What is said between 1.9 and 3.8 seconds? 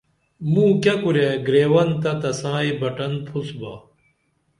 تہ تسائی بٹن پُھسبا